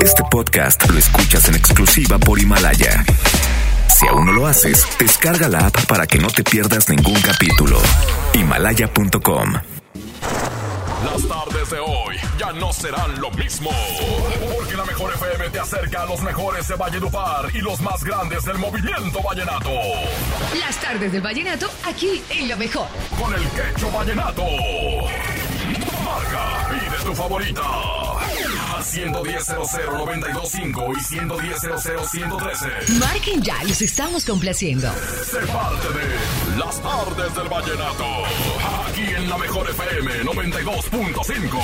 [0.00, 3.04] Este podcast lo escuchas en exclusiva por Himalaya.
[3.88, 7.80] Si aún no lo haces, descarga la app para que no te pierdas ningún capítulo.
[8.34, 9.54] Himalaya.com.
[11.04, 13.70] Las tardes de hoy ya no serán lo mismo.
[14.56, 18.44] Porque la mejor FM te acerca a los mejores de Valledupar y los más grandes
[18.44, 19.70] del movimiento vallenato.
[20.58, 22.86] Las tardes del vallenato aquí en lo mejor.
[23.18, 24.42] Con el quecho vallenato.
[26.04, 27.62] Marca, pide tu favorita.
[28.88, 32.88] Al 110.00925 y 110.00113.
[32.98, 34.90] Marquen ya, los estamos complaciendo.
[35.24, 38.06] Sé parte de Las tardes del vallenato.
[38.88, 41.62] Aquí en la mejor FM 92.5.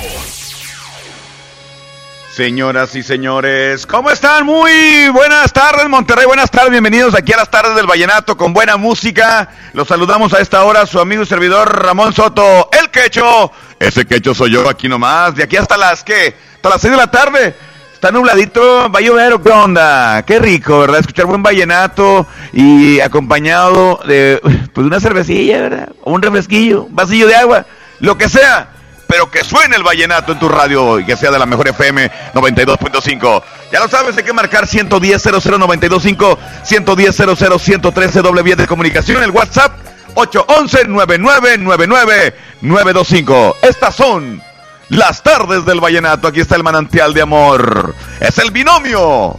[2.31, 4.45] Señoras y señores, ¿cómo están?
[4.45, 6.27] Muy buenas tardes, Monterrey.
[6.27, 9.49] Buenas tardes, bienvenidos aquí a las tardes del Vallenato con buena música.
[9.73, 13.51] Los saludamos a esta hora, su amigo y servidor Ramón Soto, el quecho.
[13.79, 16.97] Ese quecho soy yo aquí nomás, de aquí hasta las que, hasta las seis de
[16.97, 17.55] la tarde.
[17.93, 20.23] Está nubladito, va a llover qué onda.
[20.25, 20.99] Qué rico, ¿verdad?
[20.99, 24.41] Escuchar buen vallenato y acompañado de
[24.73, 25.89] pues una cervecilla, ¿verdad?
[26.03, 27.65] O un refresquillo, un vasillo de agua,
[27.99, 28.69] lo que sea
[29.07, 32.11] pero que suene el vallenato en tu radio y que sea de la mejor FM
[32.33, 33.43] 92.5.
[33.71, 37.15] Ya lo sabes, hay que marcar 110 00925 110
[37.59, 39.73] 113 doble vía de comunicación, el WhatsApp
[40.15, 43.57] 811 9999 925.
[43.61, 44.41] Estas son
[44.89, 46.27] las tardes del vallenato.
[46.27, 47.95] Aquí está el manantial de amor.
[48.19, 49.37] Es el binomio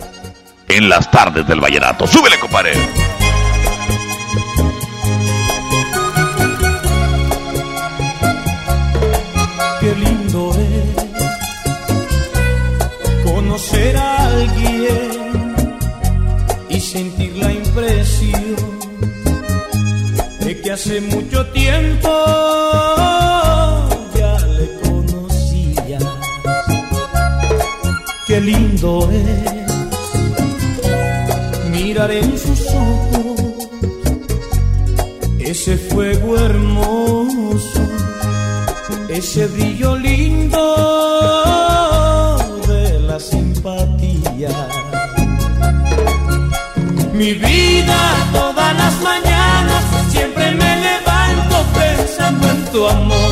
[0.69, 2.07] en las tardes del vallenato.
[2.07, 2.75] Súbele, compadre.
[9.87, 10.97] qué lindo es
[13.25, 14.16] conocer a
[20.77, 22.11] hace mucho tiempo
[24.15, 25.99] ya le conocía.
[28.27, 29.63] Qué lindo es
[31.71, 33.41] mirar en sus ojos
[35.39, 37.81] ese fuego hermoso
[39.09, 40.63] ese brillo lindo
[42.69, 44.51] de la simpatía.
[47.15, 48.36] Mi vida
[50.37, 53.26] siempre me levanto pensando en tu amor.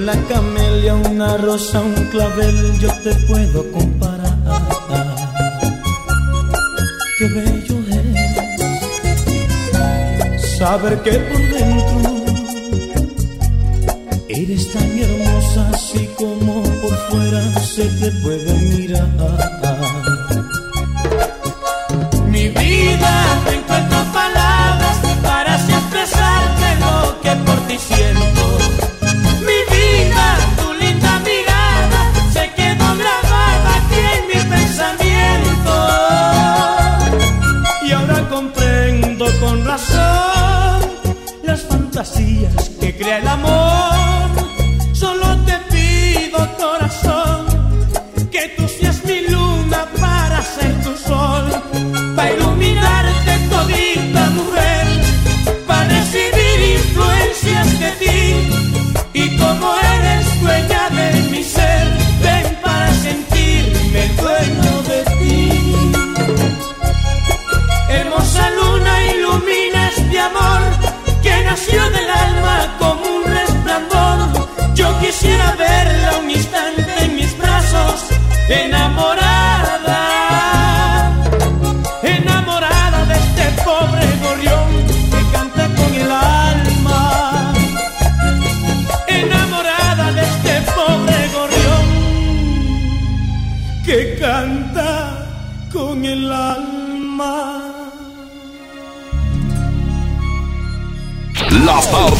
[0.00, 4.38] Con la camelia una rosa, un clavel yo te puedo comparar.
[7.18, 7.76] Qué bello
[10.34, 12.24] es saber que por dentro
[14.28, 19.49] eres tan hermosa así como por fuera se te puede mirar.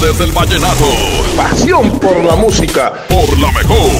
[0.00, 0.86] Tardes del vallenato.
[1.36, 2.90] Pasión por la música.
[3.06, 3.90] Por la mejor.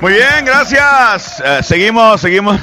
[0.00, 1.40] Muy bien, gracias.
[1.42, 2.60] Eh, seguimos, seguimos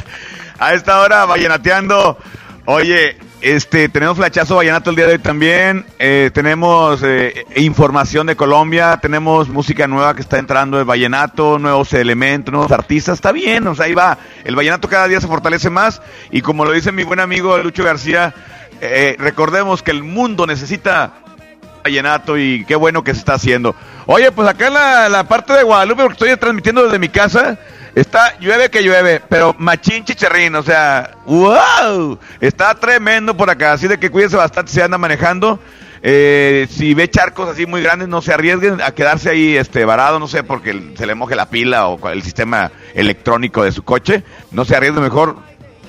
[0.58, 2.18] a esta hora vallenateando.
[2.66, 5.84] Oye, este, tenemos flachazo vallenato el día de hoy también.
[5.98, 11.92] Eh, tenemos eh, información de Colombia, tenemos música nueva que está entrando de vallenato, nuevos
[11.92, 13.16] elementos, nuevos artistas.
[13.16, 14.16] Está bien, o sea, ahí va.
[14.44, 16.00] El vallenato cada día se fortalece más
[16.30, 18.32] y como lo dice mi buen amigo Lucho García,
[18.80, 21.12] eh, recordemos que el mundo necesita
[21.84, 23.76] vallenato y qué bueno que se está haciendo.
[24.06, 27.58] Oye, pues acá la, la parte de Guadalupe, porque estoy transmitiendo desde mi casa,
[27.94, 33.88] está llueve que llueve, pero machín chicharrín, o sea, wow, está tremendo por acá, así
[33.88, 35.58] de que cuídense bastante si anda manejando.
[36.06, 40.18] Eh, si ve charcos así muy grandes, no se arriesguen a quedarse ahí este varado,
[40.18, 44.22] no sé, porque se le moje la pila o el sistema electrónico de su coche.
[44.50, 45.36] No se arriesguen mejor,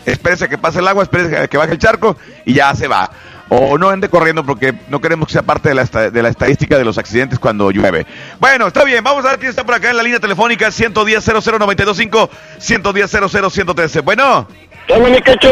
[0.06, 2.16] espérese que pase el agua, espérese que baje el charco
[2.46, 3.12] y ya se va
[3.50, 6.78] o no ande corriendo porque no queremos que sea parte de la, de la estadística
[6.78, 8.06] de los accidentes cuando llueve.
[8.40, 11.26] Bueno, está bien, vamos a ver quién está por acá en la línea telefónica 110
[11.26, 13.12] 00925 110
[13.52, 14.48] 113 Bueno.
[14.88, 15.50] Toma mi cacho.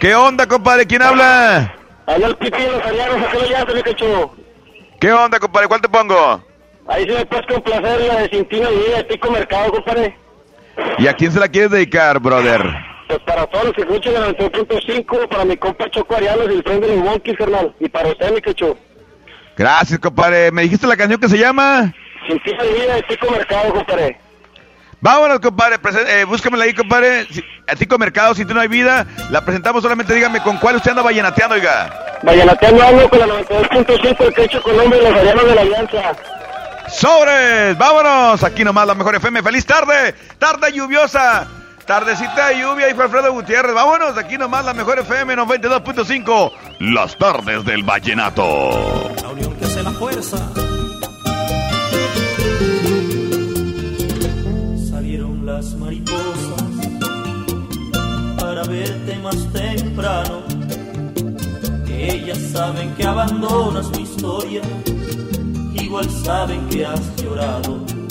[0.00, 0.86] ¿Qué onda, compadre?
[0.86, 1.74] ¿Quién habla?
[2.06, 4.34] Habla el pipi los aliados, ¿a qué lo mi cacho?
[5.00, 5.68] ¿Qué onda, compadre?
[5.68, 6.42] ¿Cuál te pongo?
[6.88, 10.16] Ahí se me puedes complacer la de Cintino y de Pico Mercado, compadre.
[10.98, 12.91] ¿Y a quién se la quieres dedicar, brother?
[13.12, 16.64] Pues para todos los que escuchan el 93.5, para mi compa Choco Arianos y el
[16.64, 17.36] tren de los Monkeys.
[17.78, 18.74] Y para usted, mi cacho.
[19.54, 20.50] Gracias, compadre.
[20.50, 21.92] ¿Me dijiste la canción que se llama?
[22.26, 24.18] Sin ti de vida de Tico Mercado, compadre.
[25.02, 25.76] Vámonos, compadre.
[26.08, 27.26] Eh, búscamela ahí, compadre.
[27.30, 30.14] Si- A Tico Mercado, si tú no hay vida, la presentamos solamente.
[30.14, 32.18] Dígame con cuál usted anda vallenateando, oiga.
[32.22, 36.12] Vallenateando algo con la 92.5, el cacho Colombia y los Arianos de la Alianza.
[36.88, 37.76] ¡Sobres!
[37.76, 38.42] ¡Vámonos!
[38.42, 39.42] Aquí nomás la mejor FM.
[39.42, 40.14] ¡Feliz tarde!
[40.38, 41.46] ¡Tarde lluviosa!
[41.86, 43.74] Tardecita de lluvia y fue Alfredo Gutiérrez.
[43.74, 46.52] Vámonos, aquí nomás la mejor FM 92.5.
[46.80, 49.10] Las tardes del vallenato.
[49.22, 50.36] La unión que hace la fuerza.
[54.90, 56.62] Salieron las mariposas
[58.38, 60.42] para verte más temprano.
[62.04, 64.60] Ellas saben que abandonas mi historia,
[65.74, 68.01] igual saben que has llorado.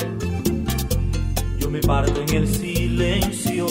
[1.71, 3.65] Me parto en el silencio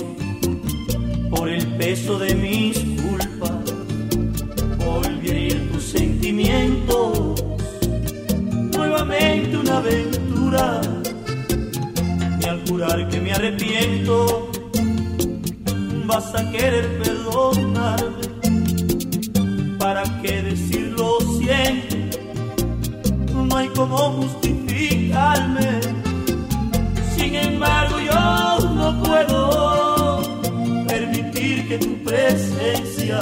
[1.28, 3.74] por el peso de mis culpas
[4.78, 7.44] volví a herir tus sentimientos.
[8.74, 10.80] Nuevamente una aventura.
[12.40, 14.50] Y al jurar que me arrepiento,
[16.06, 18.28] vas a querer perdonarme.
[19.78, 21.96] ¿Para qué decir lo siento?
[23.34, 25.99] No hay como justificarme.
[27.20, 30.22] Sin embargo, yo no puedo
[30.88, 33.20] permitir que tu presencia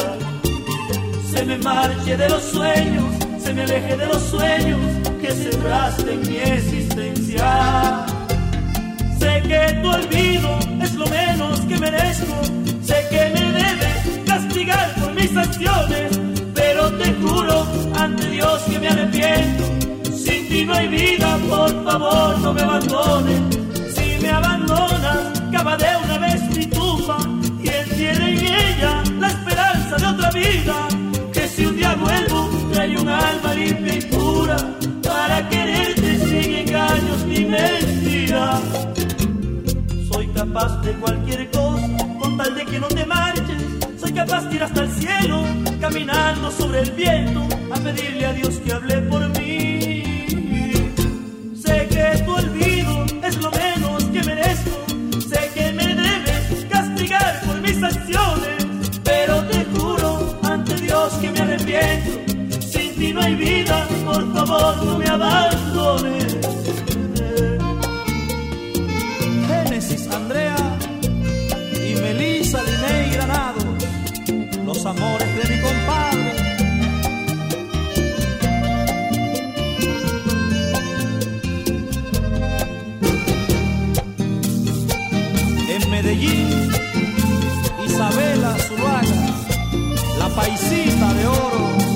[1.32, 3.04] se me marche de los sueños,
[3.42, 4.78] se me aleje de los sueños
[5.20, 8.06] que sembraste en mi existencia.
[9.18, 12.34] Sé que tu olvido es lo menos que merezco,
[12.80, 16.20] sé que me debes castigar por mis acciones,
[16.54, 19.64] pero te juro ante Dios que me arrepiento.
[20.16, 23.57] Sin ti no hay vida, por favor no me abandones.
[25.58, 27.18] Cava de una vez mi tumba
[27.60, 30.88] y enciende en ella la esperanza de otra vida.
[31.32, 34.56] Que si un día vuelvo, trae un alma limpia y pura
[35.02, 38.62] para quererte sin engaños ni mentiras.
[40.12, 41.88] Soy capaz de cualquier cosa
[42.20, 43.62] con tal de que no te marches.
[44.00, 45.42] Soy capaz de ir hasta el cielo,
[45.80, 49.97] caminando sobre el viento, a pedirle a Dios que hable por mí.
[63.18, 66.36] No hay vida, por favor no me abandones.
[69.48, 70.56] Génesis, Andrea
[71.74, 73.60] y Melissa Liney Granado.
[74.64, 76.32] Los amores de mi compadre.
[85.74, 86.70] En Medellín,
[87.86, 89.20] Isabela Zuluaga,
[90.18, 91.87] la paisita de oro.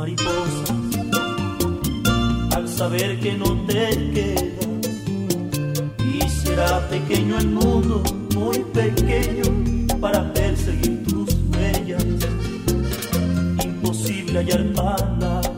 [0.00, 0.70] mariposas
[2.56, 4.68] al saber que no te quedas.
[6.14, 8.02] Y será pequeño el mundo,
[8.34, 9.48] muy pequeño
[10.00, 12.04] para perseguir tus huellas.
[13.62, 15.50] Imposible hallar palabras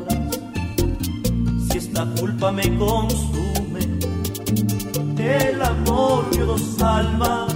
[1.69, 3.83] si esta culpa me consume.
[5.19, 7.55] El amor de dos almas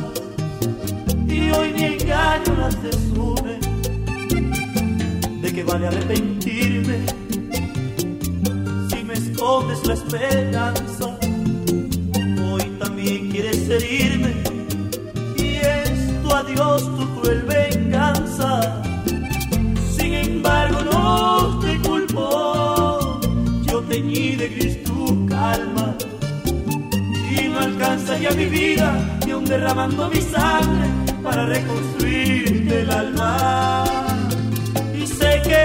[1.26, 3.05] y hoy ni engaño las deseas.
[5.56, 6.98] ¿De qué vale arrepentirme
[8.90, 11.18] si me escondes la esperanza?
[12.44, 14.34] Hoy también quieres herirme
[15.34, 18.82] y es tu adiós tu cruel venganza.
[19.96, 23.18] Sin embargo no te culpo,
[23.66, 25.96] yo teñí de gris tu calma
[27.30, 30.86] y no alcanza ya mi vida ni aun derramando mi sangre
[31.22, 33.75] para reconstruirte el alma.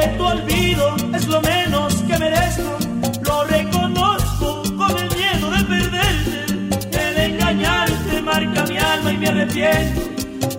[0.01, 2.77] Tu olvido es lo menos que merezco,
[3.21, 6.99] lo reconozco con el miedo de perderte.
[7.07, 10.01] El engañarte marca mi alma y me arrepiento.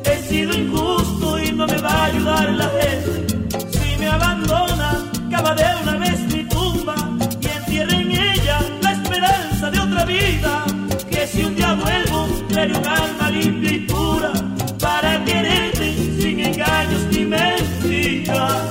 [0.05, 3.69] He sido injusto y no me va a ayudar la gente.
[3.73, 6.95] Si me abandona, cava de una vez mi tumba
[7.41, 10.65] y entierre en ella la esperanza de otra vida.
[11.11, 14.33] Que si un día vuelvo, seré un alma limpia y pura
[14.79, 18.62] para quererte sin engaños ni mentiras.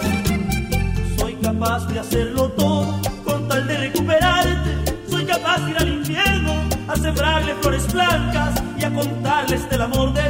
[1.87, 4.95] De hacerlo todo con tal de recuperarte.
[5.09, 6.53] Soy capaz de ir al infierno
[6.87, 10.20] a sembrarle flores blancas y a contarles del amor de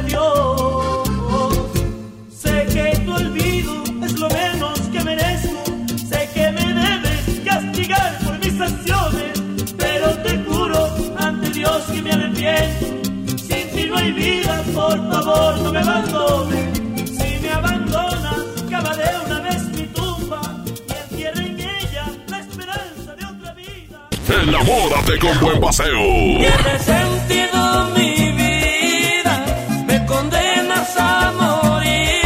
[24.62, 25.98] Enamórate con buen paseo.
[26.38, 29.44] Tiene sentido mi vida,
[29.86, 32.22] me condenas a morir.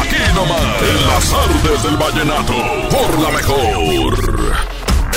[0.00, 2.54] Aquí nomás, en las artes del vallenato,
[2.90, 4.70] por la mejor.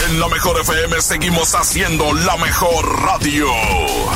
[0.08, 3.48] En la mejor FM seguimos haciendo la mejor radio.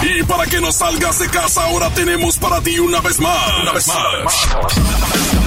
[0.02, 3.54] Y para que no salgas de casa, ahora tenemos para ti una vez más.
[3.62, 4.48] Una vez más.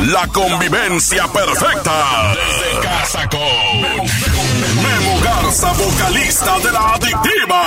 [0.07, 2.35] La convivencia perfecta.
[2.35, 4.30] Desde casa con
[5.51, 7.63] Garza, vocalista de la adictiva.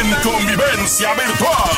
[0.00, 1.76] En convivencia virtual.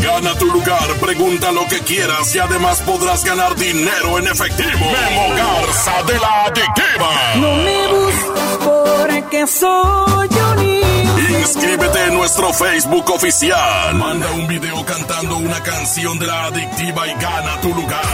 [0.00, 4.78] Gana tu lugar, pregunta lo que quieras y además podrás ganar dinero en efectivo.
[4.78, 7.10] Memo Garza de la Adictiva.
[7.34, 10.99] No me busques porque soy un.
[11.38, 13.94] Inscríbete en nuestro Facebook oficial.
[13.94, 18.04] Manda un video cantando una canción de la Adictiva y gana tu lugar.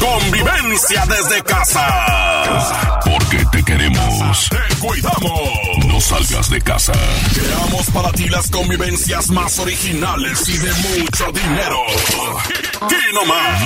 [0.00, 3.00] Convivencia desde casa.
[3.04, 4.48] Porque te queremos.
[4.48, 5.86] Te cuidamos.
[5.86, 6.92] No salgas de casa.
[7.34, 11.84] Creamos para ti las convivencias más originales y de mucho dinero.
[12.84, 13.60] Aquí nomás.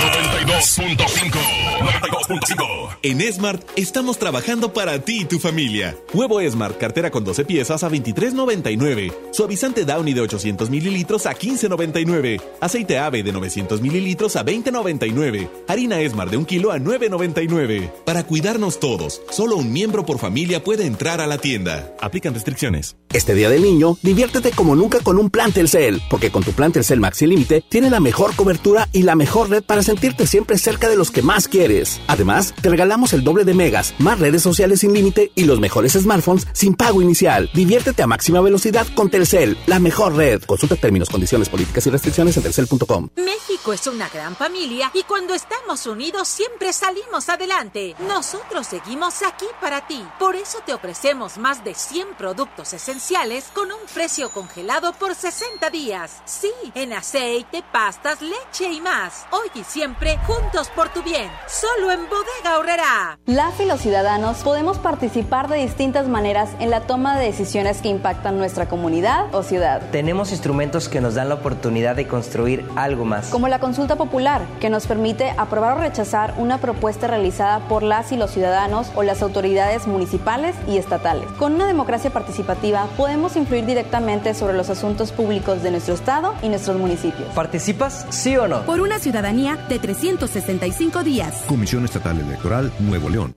[0.55, 1.59] 92.5.
[1.79, 2.97] 92.5.
[3.01, 5.97] En Smart estamos trabajando para ti y tu familia.
[6.13, 9.13] Huevo Smart, cartera con 12 piezas a 23.99.
[9.31, 12.41] Suavizante Downy de 800 mililitros a 15.99.
[12.61, 15.49] Aceite ave de 900 mililitros a 20.99.
[15.67, 17.91] Harina Smart de un kilo a 9.99.
[18.05, 21.93] Para cuidarnos todos, solo un miembro por familia puede entrar a la tienda.
[21.99, 22.95] Aplican restricciones.
[23.11, 26.71] Este día del niño, diviértete como nunca con un plan Telcel, porque con tu plan
[26.71, 30.89] Telcel Maxi Límite tiene la mejor cobertura y la mejor red para sentirte siempre cerca
[30.89, 32.01] de los que más quieres.
[32.07, 35.93] Además, te regalamos el doble de megas, más redes sociales sin límite y los mejores
[35.93, 37.49] smartphones sin pago inicial.
[37.53, 40.43] Diviértete a máxima velocidad con Telcel, la mejor red.
[40.43, 43.09] Consulta términos, condiciones, políticas y restricciones en telcel.com.
[43.15, 47.95] México es una gran familia y cuando estamos unidos siempre salimos adelante.
[48.07, 50.03] Nosotros seguimos aquí para ti.
[50.19, 55.69] Por eso te ofrecemos más de 100 productos esenciales con un precio congelado por 60
[55.69, 56.21] días.
[56.25, 58.98] Sí, en aceite, pastas, leche y más.
[59.31, 61.29] Hoy y siempre, juntos por tu bien.
[61.47, 63.17] Solo en Bodega Horrera.
[63.25, 67.87] Las y los ciudadanos podemos participar de distintas maneras en la toma de decisiones que
[67.87, 69.81] impactan nuestra comunidad o ciudad.
[69.93, 73.27] Tenemos instrumentos que nos dan la oportunidad de construir algo más.
[73.29, 78.11] Como la consulta popular, que nos permite aprobar o rechazar una propuesta realizada por las
[78.11, 81.31] y los ciudadanos o las autoridades municipales y estatales.
[81.37, 86.49] Con una democracia participativa podemos influir directamente sobre los asuntos públicos de nuestro estado y
[86.49, 87.29] nuestros municipios.
[87.33, 88.63] ¿Participas, sí o no?
[88.63, 91.43] Por una ciudadanía de 365 días.
[91.47, 93.35] Comisión Estatal Electoral Nuevo León.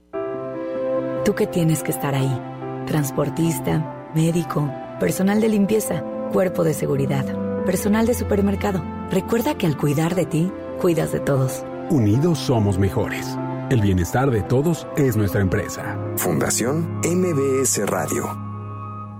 [1.25, 2.41] Tú que tienes que estar ahí.
[2.85, 4.69] Transportista, médico,
[4.99, 7.25] personal de limpieza, cuerpo de seguridad,
[7.65, 8.83] personal de supermercado.
[9.09, 11.63] Recuerda que al cuidar de ti, cuidas de todos.
[11.89, 13.37] Unidos somos mejores.
[13.69, 15.97] El bienestar de todos es nuestra empresa.
[16.17, 18.52] Fundación MBS Radio.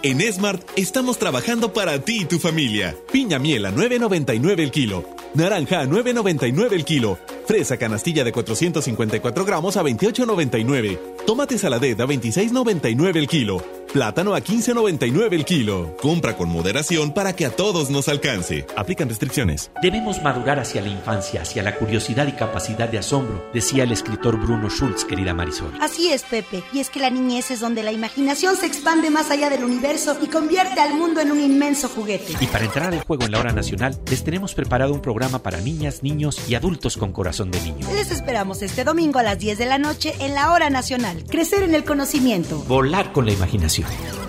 [0.03, 2.97] En Smart estamos trabajando para ti y tu familia.
[3.13, 5.05] Piña miel a 9.99 el kilo.
[5.35, 7.19] Naranja a 9.99 el kilo.
[7.49, 10.99] Fresa canastilla de 454 gramos a 28.99.
[11.27, 13.78] Tomate saladet a 26.99 el kilo.
[13.93, 15.97] Plátano a 15.99 el kilo.
[15.97, 18.67] Compra con moderación para que a todos nos alcance.
[18.77, 19.71] Aplican restricciones.
[19.81, 24.39] Debemos madurar hacia la infancia, hacia la curiosidad y capacidad de asombro, decía el escritor
[24.39, 25.73] Bruno Schulz, querida Marisol.
[25.81, 26.63] Así es, Pepe.
[26.73, 30.19] Y es que la niñez es donde la imaginación se expande más allá del universo
[30.23, 32.35] y convierte al mundo en un inmenso juguete.
[32.41, 35.61] Y para entrar al juego en la hora nacional, les tenemos preparado un programa para
[35.63, 37.87] niñas, niños y adultos con corazón de niño.
[37.95, 41.25] Les esperamos este domingo a las 10 de la noche en la hora nacional.
[41.27, 42.59] Crecer en el conocimiento.
[42.69, 43.78] Volar con la imaginación.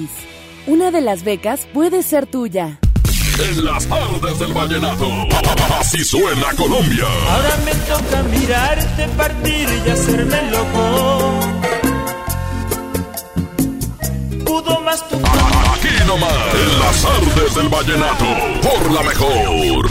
[0.66, 2.78] Una de las becas puede ser tuya.
[3.40, 5.08] En las tardes del vallenato,
[5.80, 7.06] así suena Colombia.
[7.28, 11.40] Ahora me toca mirarte partir y hacerme loco.
[14.44, 18.26] Pudo más tu Aquí nomás, en las tardes del vallenato,
[18.62, 19.90] por la mejor.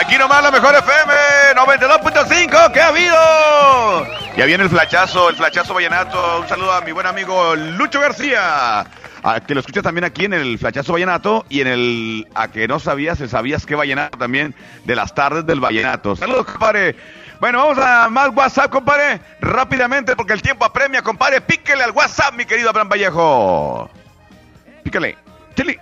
[0.00, 1.12] Aquí nomás la mejor FM
[1.56, 2.72] 92.5.
[2.72, 3.16] ¿Qué ha habido?
[4.36, 6.40] Ya viene el flachazo, el flachazo vallenato.
[6.40, 8.86] Un saludo a mi buen amigo Lucho García.
[9.24, 12.68] A que lo escuchas también aquí en el flachazo vallenato y en el a que
[12.68, 16.14] no sabías, el sabías que vallenato también de las tardes del vallenato.
[16.14, 16.94] Saludos, compadre.
[17.40, 19.20] Bueno, vamos a más WhatsApp, compadre.
[19.40, 21.40] Rápidamente, porque el tiempo apremia, compadre.
[21.40, 23.90] Píquele al WhatsApp, mi querido Abraham Vallejo.
[24.84, 25.18] Píquele.
[25.56, 25.80] Chile.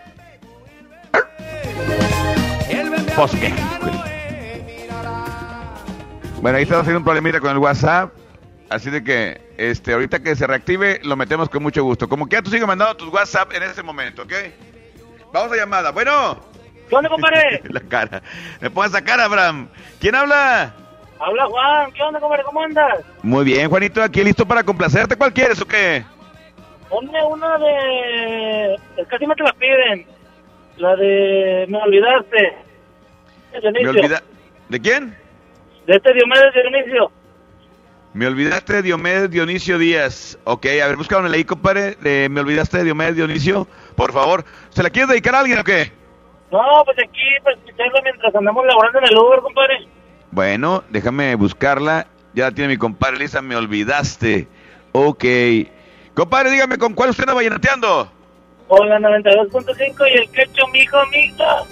[3.16, 3.50] Pues, ¿qué?
[6.46, 8.12] Bueno, ahí está haciendo un problemita con el WhatsApp.
[8.70, 12.08] Así de que, este, ahorita que se reactive, lo metemos con mucho gusto.
[12.08, 14.32] Como que ya tú sigues mandando tus WhatsApp en ese momento, ¿ok?
[15.32, 15.90] Vamos a llamada.
[15.90, 16.38] Bueno.
[16.88, 17.62] ¿Qué onda, compadre?
[17.68, 18.22] La cara.
[18.60, 19.68] Me pongas esa cara, Abraham.
[19.98, 20.72] ¿Quién habla?
[21.18, 21.90] Habla Juan.
[21.90, 22.44] ¿Qué onda, compadre?
[22.44, 23.00] ¿Cómo andas?
[23.24, 25.16] Muy bien, Juanito, aquí listo para complacerte.
[25.16, 26.04] ¿Cuál quieres o qué?
[26.88, 28.74] Ponme una de...
[28.98, 30.06] Es casi me te la piden.
[30.76, 31.66] La de...
[31.68, 32.56] Me olvidaste.
[33.82, 34.22] Me olvida...
[34.68, 35.25] ¿De quién?
[35.86, 37.10] De este Diomedes Dionisio.
[38.12, 40.38] Me olvidaste de Diomedes Dionisio Díaz.
[40.44, 41.96] Ok, a ver, búscame ahí, compadre.
[41.96, 43.68] De Me olvidaste de Diomedes Dionisio.
[43.94, 44.44] Por favor.
[44.70, 45.92] ¿Se la quieres dedicar a alguien o qué?
[46.50, 49.88] No, pues aquí, pues escucharla mientras andamos laborando en el Uber, compadre.
[50.30, 52.06] Bueno, déjame buscarla.
[52.34, 54.48] Ya la tiene mi compadre Lisa, me olvidaste.
[54.92, 55.24] Ok.
[56.14, 58.10] Compadre, dígame, ¿con cuál usted anda vallenateando?
[58.68, 61.66] Con la 92.5 y el quecho, mijo, mijo.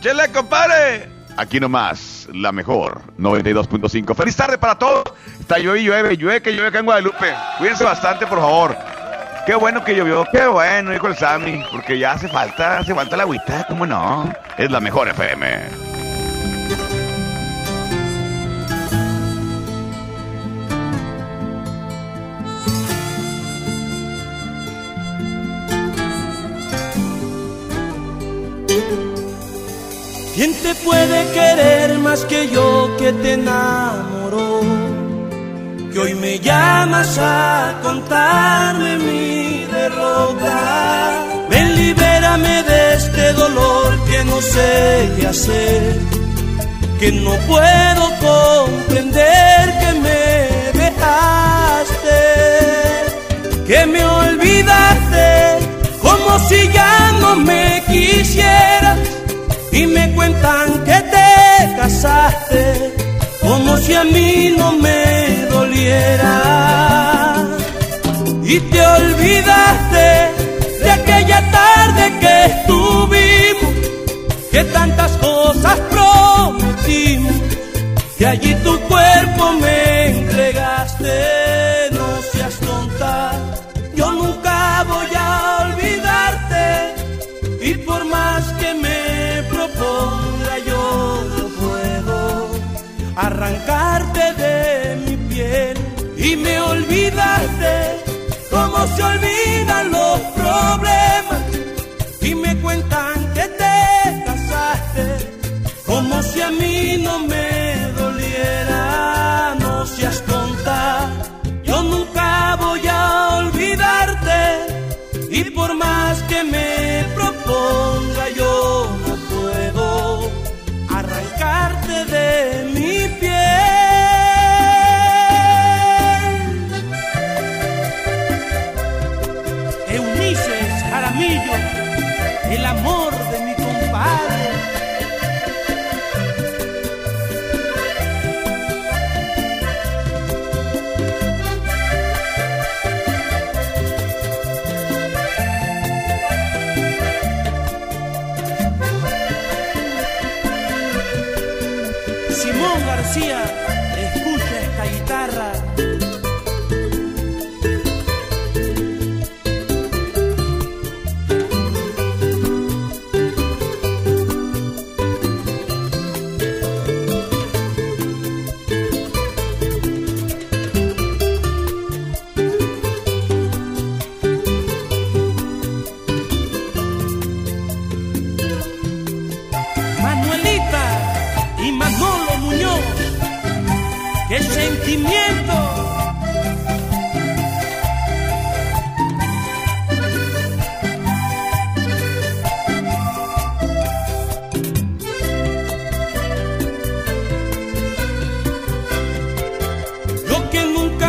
[0.00, 1.15] ¡Chele, compadre!
[1.36, 4.14] Aquí nomás, la mejor, 92.5.
[4.14, 5.04] ¡Feliz tarde para todos!
[5.38, 7.34] Está llueve y llueve, llueve que llueve acá en Guadalupe.
[7.58, 8.76] Cuídense bastante, por favor.
[9.44, 13.16] Qué bueno que llovió, qué bueno, dijo el Sammy, porque ya hace falta, hace falta
[13.16, 14.32] la agüita, ¿cómo no?
[14.56, 15.95] Es la mejor FM.
[30.46, 34.60] ¿Quién te puede querer más que yo que te enamoró?
[35.92, 41.24] Que hoy me llamas a contarme mi derrota.
[41.50, 46.00] Ven, libérame de este dolor que no sé qué hacer.
[47.00, 50.22] Que no puedo comprender que me
[50.80, 52.20] dejaste.
[53.66, 55.58] Que me olvidaste
[56.00, 59.16] como si ya no me quisieras
[59.76, 62.94] y me cuentan que te casaste
[63.42, 67.34] como si a mí no me doliera.
[68.42, 70.08] Y te olvidaste
[70.82, 73.74] de aquella tarde que estuvimos
[74.50, 77.34] que tantas cosas prometimos
[78.18, 81.45] que allí tu cuerpo me entregaste
[96.26, 97.74] y me olvidaste.
[98.50, 101.42] Como se olvidan los problemas
[102.20, 105.06] y me cuentan que te casaste.
[105.86, 107.35] Como si a mí no me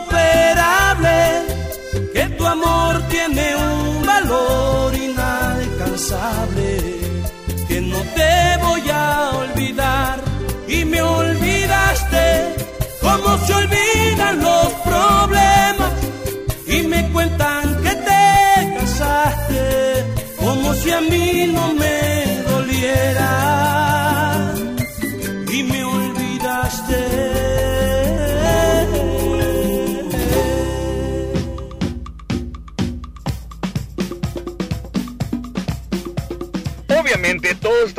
[0.00, 1.20] insuperable,
[2.12, 6.70] que tu amor tiene un valor inalcanzable,
[7.68, 10.20] que no te voy a olvidar
[10.68, 12.54] y me olvidaste
[13.00, 15.92] como se olvidan los problemas
[16.66, 20.04] y me cuentan que te casaste
[20.38, 21.89] como si a mí no me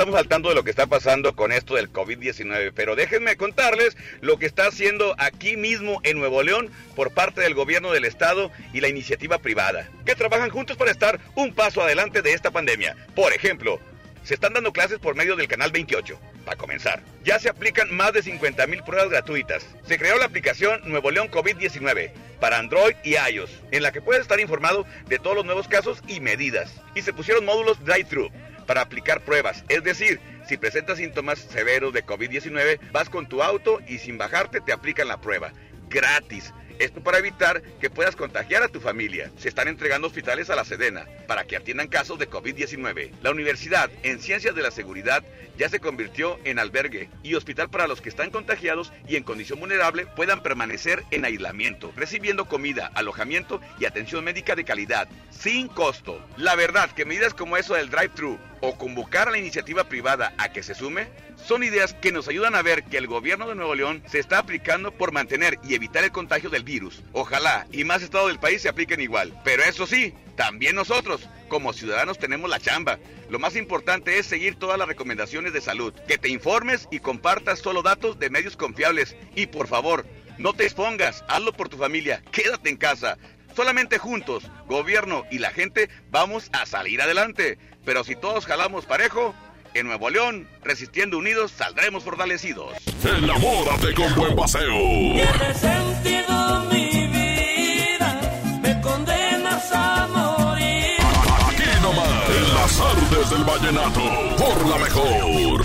[0.01, 4.39] estamos al de lo que está pasando con esto del COVID-19, pero déjenme contarles lo
[4.39, 8.81] que está haciendo aquí mismo en Nuevo León por parte del gobierno del estado y
[8.81, 12.95] la iniciativa privada, que trabajan juntos para estar un paso adelante de esta pandemia.
[13.13, 13.79] Por ejemplo,
[14.23, 16.19] se están dando clases por medio del canal 28.
[16.45, 19.63] Para comenzar, ya se aplican más de 50 mil pruebas gratuitas.
[19.87, 24.23] Se creó la aplicación Nuevo León COVID-19 para Android y iOS, en la que puedes
[24.23, 26.73] estar informado de todos los nuevos casos y medidas.
[26.95, 28.31] Y se pusieron módulos drive-thru
[28.65, 29.63] para aplicar pruebas.
[29.69, 34.61] Es decir, si presentas síntomas severos de COVID-19, vas con tu auto y sin bajarte
[34.61, 35.53] te aplican la prueba.
[35.89, 36.53] Gratis.
[36.79, 39.29] Esto para evitar que puedas contagiar a tu familia.
[39.37, 43.11] Se están entregando hospitales a la Sedena para que atiendan casos de COVID-19.
[43.21, 45.23] La Universidad en Ciencias de la Seguridad
[45.59, 49.59] ya se convirtió en albergue y hospital para los que están contagiados y en condición
[49.59, 56.19] vulnerable puedan permanecer en aislamiento, recibiendo comida, alojamiento y atención médica de calidad, sin costo.
[56.35, 60.51] La verdad que medidas como eso del drive-thru o convocar a la iniciativa privada a
[60.51, 63.75] que se sume son ideas que nos ayudan a ver que el gobierno de Nuevo
[63.75, 67.03] León se está aplicando por mantener y evitar el contagio del virus.
[67.13, 69.33] Ojalá y más estados del país se apliquen igual.
[69.43, 72.99] Pero eso sí, también nosotros, como ciudadanos, tenemos la chamba.
[73.29, 77.59] Lo más importante es seguir todas las recomendaciones de salud, que te informes y compartas
[77.59, 79.15] solo datos de medios confiables.
[79.35, 80.05] Y por favor,
[80.37, 83.17] no te expongas, hazlo por tu familia, quédate en casa.
[83.55, 87.57] Solamente juntos, gobierno y la gente, vamos a salir adelante.
[87.85, 89.33] Pero si todos jalamos parejo,
[89.73, 92.73] en Nuevo León, resistiendo unidos, saldremos fortalecidos.
[93.03, 94.73] Enamórate con buen paseo.
[94.73, 98.21] Tiene sentido mi vida,
[98.61, 100.99] me condenas a morir.
[101.47, 104.01] Aquí nomás, en las artes del vallenato,
[104.37, 105.63] por la mejor.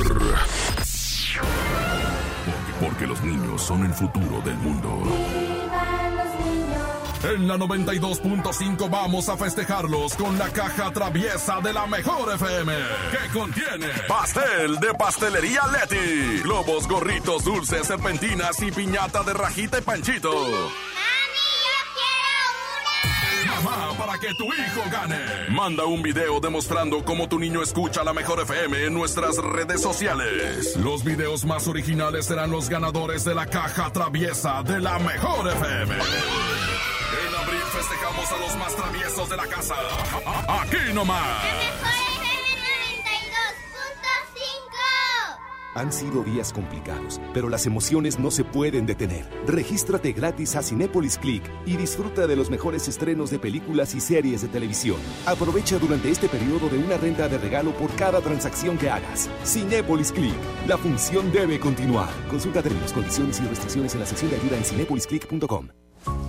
[2.46, 5.46] Porque, porque los niños son el futuro del mundo.
[7.35, 12.73] En la 92.5 vamos a festejarlos con la caja traviesa de la mejor FM,
[13.11, 19.83] que contiene pastel de pastelería Leti, globos, gorritos, dulces, serpentinas y piñata de rajita y
[19.83, 20.31] panchito.
[23.49, 25.19] Mamá, para que tu hijo gane.
[25.51, 30.77] Manda un video demostrando cómo tu niño escucha la mejor FM en nuestras redes sociales.
[30.77, 35.97] Los videos más originales serán los ganadores de la caja traviesa de la mejor FM.
[37.77, 39.75] Festejamos a los más traviesos de la casa.
[40.49, 41.47] Aquí nomás.
[45.75, 49.27] Han sido días complicados, pero las emociones no se pueden detener.
[49.47, 54.41] Regístrate gratis a Cinépolis Click y disfruta de los mejores estrenos de películas y series
[54.41, 54.97] de televisión.
[55.27, 59.29] Aprovecha durante este periodo de una renta de regalo por cada transacción que hagas.
[59.45, 60.35] Cinépolis Click.
[60.67, 62.09] La función debe continuar.
[62.31, 65.86] Consulta términos, condiciones y restricciones en la sección de ayuda en cinepolisclick.com.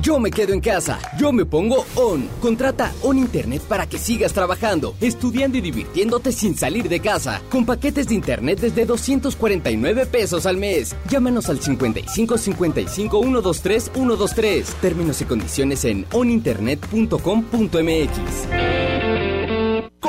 [0.00, 2.28] Yo me quedo en casa, yo me pongo ON.
[2.40, 7.42] Contrata ON Internet para que sigas trabajando, estudiando y divirtiéndote sin salir de casa.
[7.50, 10.96] Con paquetes de Internet desde 249 pesos al mes.
[11.08, 14.66] Llámanos al 55 55 123 123.
[14.80, 18.91] Términos y condiciones en oninternet.com.mx.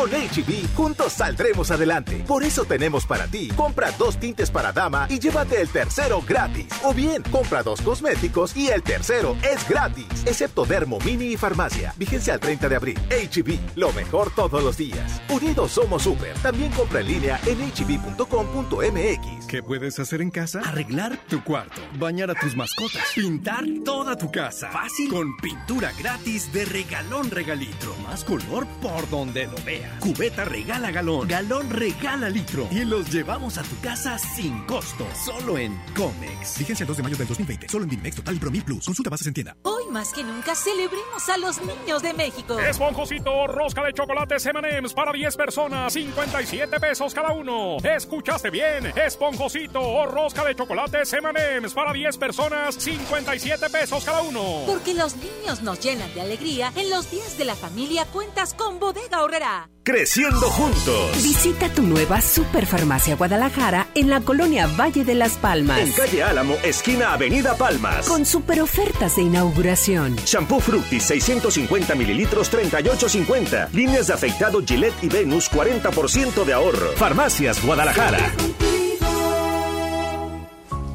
[0.03, 2.25] Con HB, juntos saldremos adelante.
[2.27, 3.47] Por eso tenemos para ti.
[3.55, 6.67] Compra dos tintes para dama y llévate el tercero gratis.
[6.83, 10.05] O bien, compra dos cosméticos y el tercero es gratis.
[10.25, 11.93] Excepto Dermo Mini y Farmacia.
[11.95, 12.99] Vigencia al 30 de abril.
[13.09, 15.21] HB, lo mejor todos los días.
[15.29, 16.33] Unidos somos super.
[16.39, 19.47] También compra en línea en hb.com.mx.
[19.47, 20.59] ¿Qué puedes hacer en casa?
[20.65, 24.69] Arreglar tu cuarto, bañar a tus mascotas, pintar toda tu casa.
[24.69, 25.09] Fácil.
[25.09, 27.95] Con pintura gratis de regalón regalitro.
[28.03, 29.92] Más color por donde lo veas.
[29.99, 32.67] Cubeta regala galón, galón regala litro.
[32.71, 35.07] Y los llevamos a tu casa sin costo.
[35.13, 36.59] Solo en Comex.
[36.59, 37.69] Vigencia el 2 de mayo del 2020.
[37.69, 38.85] Solo en Dimex Total y Promil Plus.
[38.85, 39.55] Consulta bases en tienda.
[39.63, 42.59] Hoy más que nunca celebremos a los niños de México.
[42.59, 47.77] Esponjosito, rosca de chocolates M&M's para 10 personas, 57 pesos cada uno.
[47.77, 48.91] ¿Escuchaste bien?
[48.95, 54.63] Esponjosito o rosca de chocolates M&M's para 10 personas, 57 pesos cada uno.
[54.65, 58.79] Porque los niños nos llenan de alegría, en los días de la familia cuentas con
[58.79, 59.69] Bodega Horrera.
[59.85, 61.11] Creciendo juntos.
[61.21, 65.77] Visita tu nueva Superfarmacia Guadalajara en la colonia Valle de las Palmas.
[65.77, 68.07] En calle Álamo, esquina Avenida Palmas.
[68.07, 70.15] Con super ofertas de inauguración.
[70.25, 73.71] Shampoo Fructis 650 mililitros 38.50.
[73.71, 76.93] Líneas de afeitado Gillette y Venus 40% de ahorro.
[76.95, 78.31] Farmacias Guadalajara.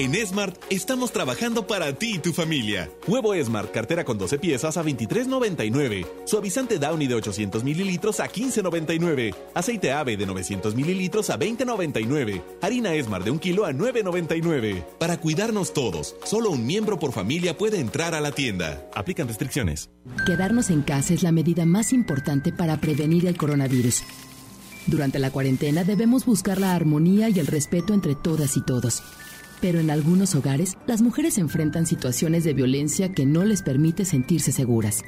[0.00, 2.88] En Smart estamos trabajando para ti y tu familia.
[3.06, 6.06] Huevo Smart, cartera con 12 piezas a 23.99.
[6.24, 9.34] Suavizante Downy de 800 mililitros a 15.99.
[9.52, 12.42] Aceite ave de 900 mililitros a 20.99.
[12.62, 14.86] Harina Smart de un kilo a 9.99.
[14.98, 18.88] Para cuidarnos todos, solo un miembro por familia puede entrar a la tienda.
[18.94, 19.90] Aplican restricciones.
[20.24, 24.04] Quedarnos en casa es la medida más importante para prevenir el coronavirus.
[24.86, 29.02] Durante la cuarentena debemos buscar la armonía y el respeto entre todas y todos.
[29.60, 34.52] Pero en algunos hogares, las mujeres enfrentan situaciones de violencia que no les permite sentirse
[34.52, 35.02] seguras.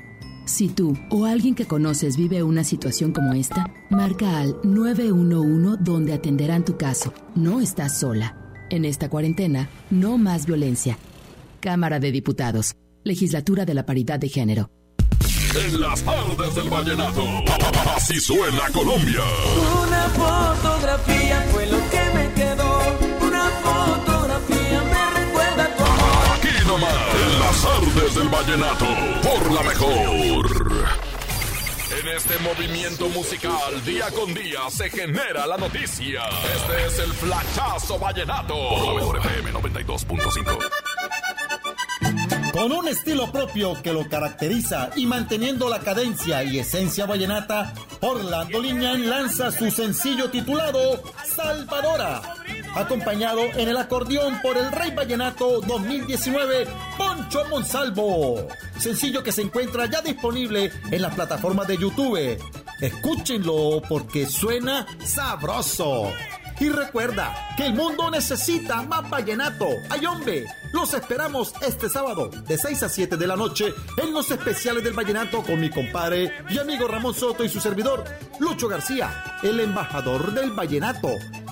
[0.45, 6.13] Si tú o alguien que conoces vive una situación como esta, marca al 911 donde
[6.13, 7.15] atenderán tu caso.
[7.35, 8.37] No estás sola.
[8.69, 10.99] En esta cuarentena, no más violencia.
[11.61, 12.75] Cámara de Diputados.
[13.05, 14.71] Legislatura de la Paridad de Género.
[15.55, 17.23] En las tardes del vallenato.
[17.95, 19.21] Así suena Colombia.
[19.85, 21.79] Una fotografía fue lo
[27.95, 28.87] tardes del vallenato.
[29.23, 30.47] Por la mejor.
[32.01, 36.23] En este movimiento musical, día con día, se genera la noticia.
[36.55, 38.55] Este es el flachazo vallenato.
[38.55, 40.92] Por la mejor FM 92.5.
[42.53, 48.61] Con un estilo propio que lo caracteriza y manteniendo la cadencia y esencia vallenata, Orlando
[48.61, 51.03] Liñán lanza su sencillo titulado
[51.35, 52.21] Salvadora,
[52.75, 56.67] acompañado en el acordeón por el Rey Vallenato 2019,
[56.99, 58.47] Poncho Monsalvo.
[58.79, 62.39] Sencillo que se encuentra ya disponible en la plataforma de YouTube.
[62.81, 66.13] Escúchenlo porque suena sabroso.
[66.63, 69.67] Y recuerda que el mundo necesita más vallenato.
[69.91, 70.45] ¡Ay, hombre!
[70.73, 74.93] Los esperamos este sábado de 6 a 7 de la noche en los especiales del
[74.93, 78.05] vallenato con mi compadre y amigo Ramón Soto y su servidor,
[78.39, 81.09] Lucho García, el embajador del vallenato.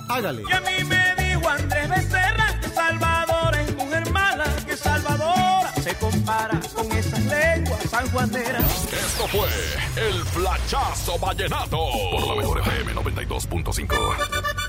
[0.09, 0.45] Hágale.
[0.49, 5.93] Y a mí me dijo Andrés Becerra que Salvadora es mujer mala, que Salvadora se
[5.97, 8.85] compara con esas lenguas sanjuaneras.
[8.93, 9.49] Esto fue
[9.97, 11.79] el flachazo vallenato.
[12.13, 14.60] Por la mejor FM 92.5.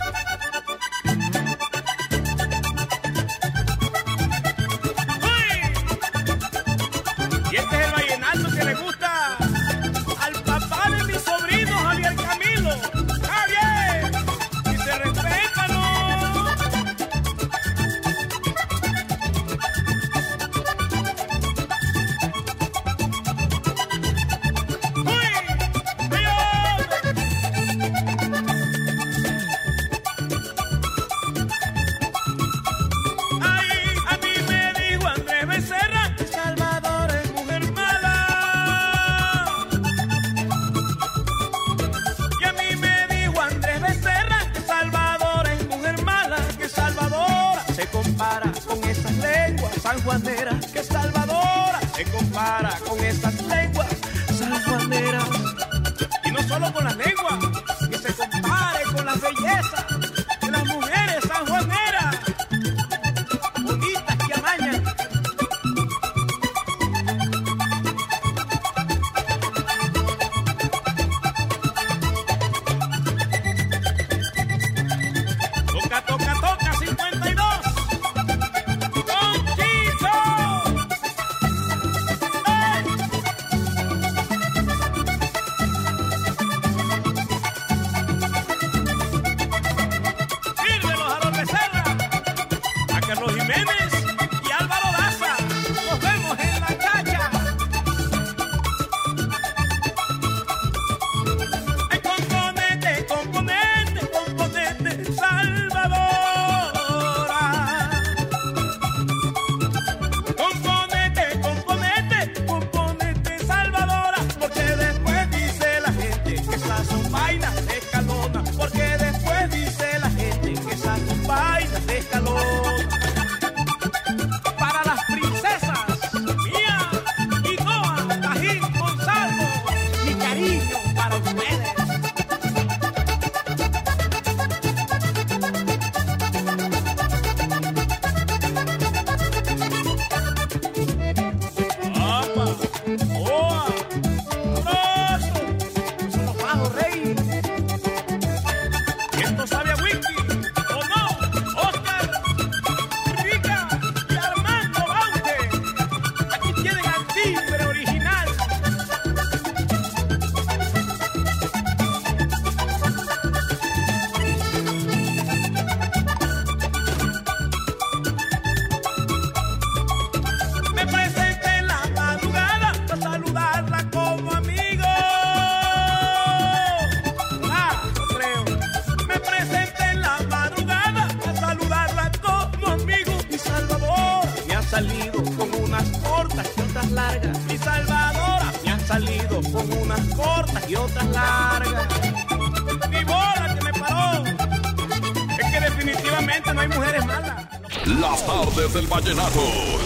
[198.41, 199.39] tardes del vallenato.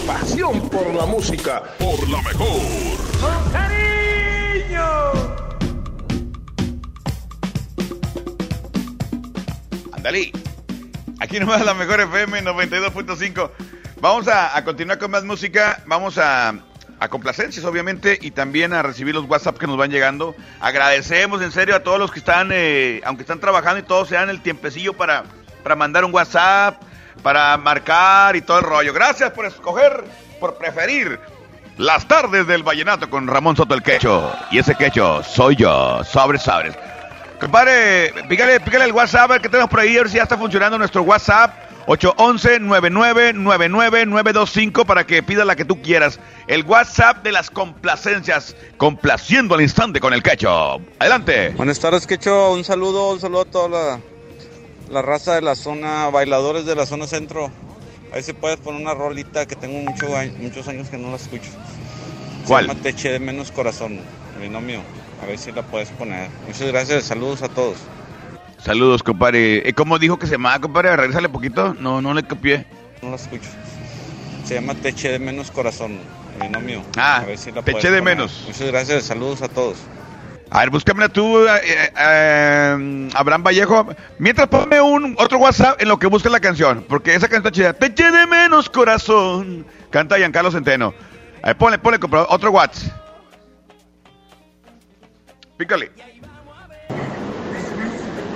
[0.06, 1.62] Pasión por la música.
[1.78, 2.60] Por la mejor.
[3.20, 4.82] ¡Con cariño!
[9.92, 10.32] Andalí.
[11.20, 13.50] Aquí nomás la mejor FM 92.5.
[14.00, 15.82] Vamos a, a continuar con más música.
[15.86, 16.54] Vamos a,
[16.98, 20.34] a complacencias, obviamente, y también a recibir los WhatsApp que nos van llegando.
[20.60, 24.14] Agradecemos en serio a todos los que están, eh, aunque están trabajando y todos se
[24.14, 25.24] dan el tiempecillo para,
[25.62, 26.80] para mandar un WhatsApp,
[27.22, 28.92] para marcar y todo el rollo.
[28.92, 30.04] Gracias por escoger,
[30.40, 31.18] por preferir
[31.76, 34.32] las tardes del vallenato con Ramón Soto el Quecho.
[34.50, 36.74] Y ese Quecho soy yo, sobres, sobres.
[37.40, 40.22] Compadre, pícale, pícale el WhatsApp, a ver qué tenemos por ahí, a ver si ya
[40.22, 41.66] está funcionando nuestro WhatsApp.
[41.86, 46.18] 811-999925 para que pidas la que tú quieras.
[46.48, 50.80] El WhatsApp de las complacencias, complaciendo al instante con el quecho.
[50.98, 51.50] Adelante.
[51.50, 52.52] Buenas tardes, Quecho.
[52.52, 54.00] Un saludo, un saludo a toda la,
[54.90, 57.50] la raza de la zona, bailadores de la zona centro.
[58.12, 60.06] Ahí si puedes poner una rolita que tengo mucho,
[60.38, 61.50] muchos años que no la escucho.
[62.42, 62.66] Se ¿Cuál?
[62.68, 63.98] llama Te eché de menos corazón,
[64.40, 64.80] binomio.
[65.22, 66.28] A ver si la puedes poner.
[66.46, 67.78] Muchas gracias, saludos a todos.
[68.62, 69.68] Saludos, compadre.
[69.68, 70.96] Eh, ¿Cómo dijo que se llamaba, compadre?
[70.96, 71.74] Regresale poquito.
[71.74, 72.66] No, no le copié.
[73.02, 73.48] No la escucho.
[74.44, 75.98] Se llama Te eché de menos corazón,
[76.40, 76.82] binomio.
[76.96, 78.16] Ah, A ver si la Te eché de poner.
[78.16, 78.44] menos.
[78.46, 79.78] Muchas gracias, saludos a todos.
[80.50, 83.88] A ver, búscamela tú, eh, eh, Abraham Vallejo.
[84.18, 87.50] Mientras ponme un otro WhatsApp en lo que busques la canción, porque esa canción está
[87.50, 87.72] chida.
[87.72, 89.66] Te eché de menos corazón.
[89.90, 90.94] Canta Giancarlo Centeno.
[91.42, 92.92] A ver, ponle, ponle, otro WhatsApp.
[95.56, 95.90] Pícale.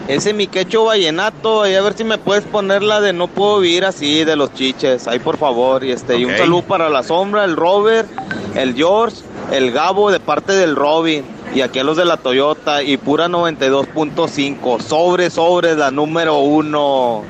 [0.09, 3.61] Ese mi quecho vallenato, y a ver si me puedes poner la de no puedo
[3.61, 7.05] vivir así de los chiches, ahí por favor, y este, y un saludo para la
[7.05, 8.09] sombra, el Robert,
[8.57, 9.19] el George,
[9.53, 11.25] el Gabo de parte del Robin,
[11.55, 17.25] y aquí a los de la Toyota, y pura 92.5, sobre, sobre la número uno.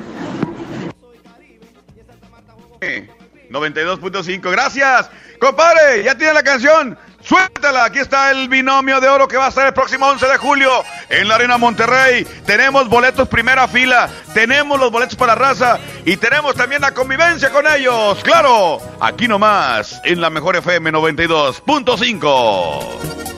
[3.50, 5.10] 92.5, gracias.
[5.38, 6.98] Compadre, ya tiene la canción.
[7.22, 10.38] Suéltala, aquí está el binomio de oro que va a ser el próximo 11 de
[10.38, 10.70] julio
[11.10, 12.24] en la Arena Monterrey.
[12.46, 17.66] Tenemos boletos primera fila, tenemos los boletos para raza y tenemos también la convivencia con
[17.66, 18.18] ellos.
[18.22, 23.29] Claro, aquí nomás en la mejor FM 92.5.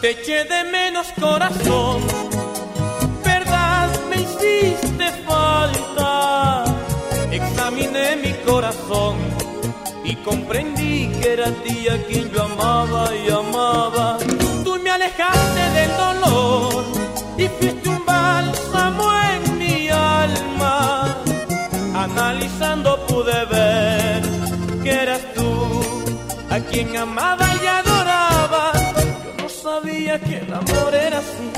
[0.00, 2.00] Te eché de menos corazón,
[3.22, 6.64] verdad me hiciste falta.
[7.30, 9.18] Examiné mi corazón
[10.02, 14.16] y comprendí que era a ti a quien yo amaba y amaba.
[14.64, 16.84] Tú me alejaste del dolor
[17.36, 21.14] y fuiste un bálsamo en mi alma.
[21.94, 24.22] Analizando pude ver
[24.82, 25.50] que eras tú
[26.48, 27.59] a quien amaba y
[30.60, 31.50] amor era así,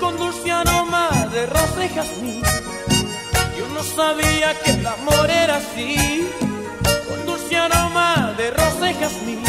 [0.00, 2.42] con dulce aroma de rosa y jazmín.
[3.58, 6.28] Yo no sabía que el amor era así,
[7.08, 9.42] con dulce aroma de rosa y jazmín.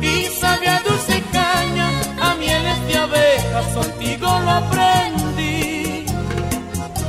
[0.00, 1.88] Y sabía dulce caña
[2.20, 6.06] a mieles de abejas, contigo lo aprendí.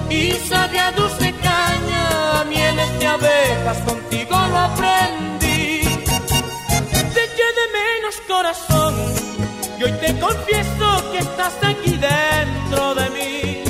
[0.09, 5.81] Y sabía dulce caña a mieles de abejas, contigo lo aprendí.
[7.15, 7.23] Te
[7.59, 9.06] de menos corazón
[9.79, 13.63] y hoy te confieso que estás aquí dentro de mí.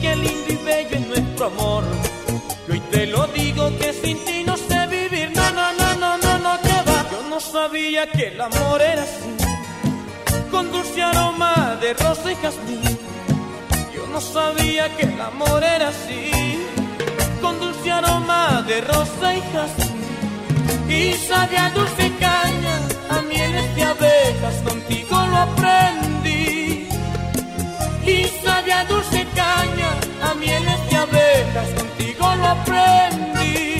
[0.00, 1.84] Qué lindo y bello es nuestro amor.
[2.66, 5.32] Y hoy te lo digo que sin ti no sé vivir.
[5.34, 7.06] No, no, no, no, no, no, que va.
[7.10, 9.36] Yo no sabía que el amor era así.
[10.50, 12.98] Con dulce aroma de rosa y jazmín.
[13.94, 16.30] Yo no sabía que el amor era así.
[17.40, 19.98] Con dulce aroma de rosa y jazmín.
[20.90, 22.78] Y sabía dulce caña
[23.10, 23.84] a mieles de
[24.18, 26.88] abejas, contigo lo aprendí.
[28.06, 29.90] Y sabía dulce caña
[30.22, 33.77] a mieles de abejas, contigo lo aprendí.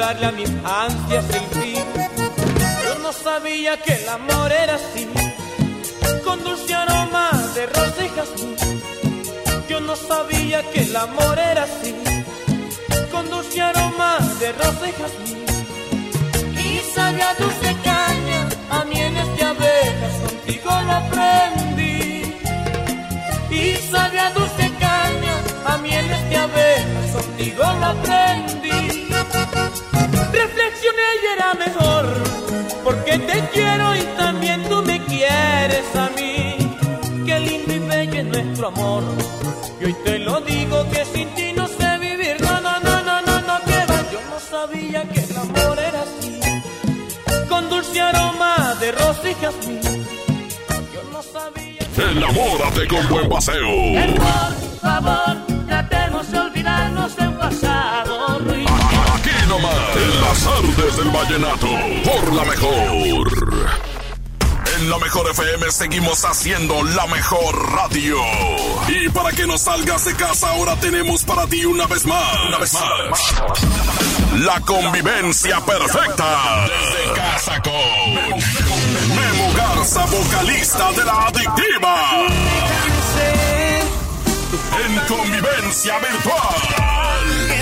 [0.00, 1.84] Darle a mis ansias el fin.
[2.84, 5.06] Yo no sabía que el amor era así,
[6.24, 8.56] con dulce aroma de rosa y jazmín.
[9.68, 11.94] Yo no sabía que el amor era así,
[13.12, 15.44] con dulce aroma de rosa y jazmín.
[16.66, 18.40] Y sabía dulce caña
[18.70, 22.34] a mieles de abejas, contigo lo aprendí.
[23.50, 25.34] Y sabía dulce caña
[25.66, 28.59] a mieles de abejas, contigo lo aprendí.
[30.32, 32.06] Reflexioné y era mejor,
[32.84, 36.56] porque te quiero y también tú me quieres a mí.
[37.26, 39.02] Qué lindo y bello es nuestro amor.
[39.80, 42.40] Y hoy te lo digo que sin ti no sé vivir.
[42.40, 44.10] No, no, no, no, no, no, que va.
[44.12, 46.40] Yo no sabía que el amor era así
[47.48, 49.80] con dulce aroma de rosa y jazmín.
[49.82, 52.10] Yo no sabía.
[52.10, 53.68] Enamórate con buen paseo.
[54.16, 55.36] Por favor,
[60.80, 61.66] artes del vallenato,
[62.04, 63.28] por la mejor.
[64.76, 68.16] En la mejor FM seguimos haciendo la mejor radio.
[68.88, 72.46] Y para que no salgas de casa, ahora tenemos para ti una vez más.
[72.48, 73.34] Una vez más.
[74.40, 76.66] La convivencia perfecta.
[76.66, 78.14] Desde casa con
[79.16, 82.26] Memo Garza, vocalista de la adictiva.
[84.84, 87.59] En convivencia virtual.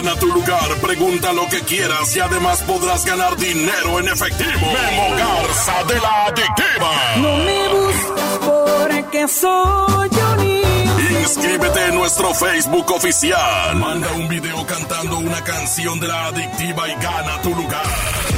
[0.00, 4.52] Gana tu lugar, pregunta lo que quieras y además podrás ganar dinero en efectivo.
[4.52, 6.90] Memo Garza de la adictiva.
[7.16, 13.74] No me busques porque soy un Inscríbete en nuestro Facebook oficial.
[13.74, 17.82] Manda un video cantando una canción de la adictiva y gana tu lugar.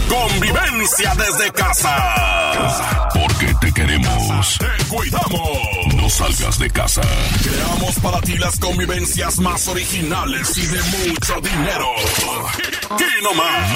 [0.09, 3.07] Convivencia desde casa.
[3.13, 4.59] Porque te queremos.
[4.59, 5.90] Te cuidamos.
[6.11, 7.03] Salgas de casa.
[7.43, 12.80] Creamos para ti las convivencias más originales y de mucho dinero.
[12.91, 13.71] Aquí nomás.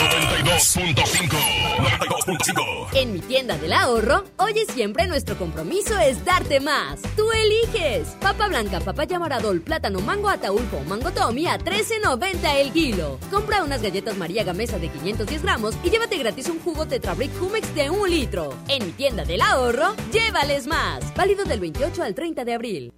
[0.44, 1.36] 92.5.
[1.78, 2.88] 92.5.
[2.94, 7.00] En mi tienda del ahorro, hoy y siempre nuestro compromiso es darte más.
[7.16, 8.08] Tú eliges.
[8.20, 13.20] Papa blanca, papaya moradol, plátano, mango ataulfo, mango tommy a 13.90 el kilo.
[13.30, 17.40] Compra unas galletas María Gamesa de 510 gramos y llévate gratis un jugo Tetra Brick
[17.40, 18.52] Humex de un litro.
[18.66, 21.14] En mi tienda del ahorro, llévales más.
[21.14, 22.92] Válido del 28 al 30 de abril.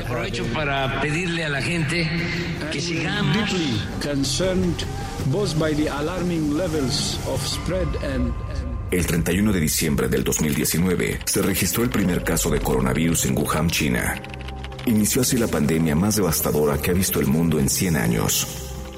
[0.00, 2.08] Aprovecho para pedirle a la gente
[2.72, 4.84] que sigamos deeply concerned
[5.26, 8.32] both by the alarming levels of spread and
[8.90, 13.68] El 31 de diciembre del 2019 se registró el primer caso de coronavirus en Wuhan,
[13.68, 14.14] China.
[14.86, 18.46] Inició así la pandemia más devastadora que ha visto el mundo en 100 años.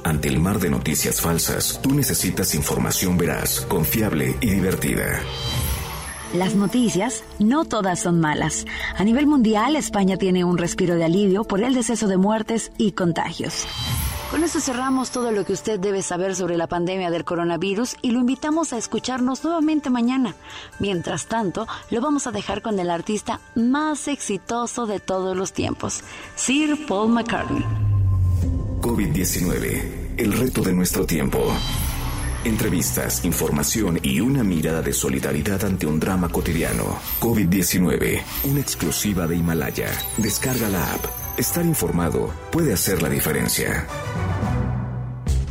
[0.05, 5.21] Ante el mar de noticias falsas, tú necesitas información veraz, confiable y divertida.
[6.33, 8.65] Las noticias no todas son malas.
[8.97, 12.93] A nivel mundial, España tiene un respiro de alivio por el deceso de muertes y
[12.93, 13.67] contagios.
[14.31, 18.13] Con esto cerramos todo lo que usted debe saber sobre la pandemia del coronavirus y
[18.13, 20.37] lo invitamos a escucharnos nuevamente mañana.
[20.79, 26.05] Mientras tanto, lo vamos a dejar con el artista más exitoso de todos los tiempos,
[26.37, 27.65] Sir Paul McCartney.
[28.81, 31.41] COVID-19, el reto de nuestro tiempo.
[32.45, 36.99] Entrevistas, información y una mirada de solidaridad ante un drama cotidiano.
[37.21, 39.91] COVID-19, una exclusiva de Himalaya.
[40.17, 41.05] Descarga la app.
[41.39, 43.87] Estar informado puede hacer la diferencia.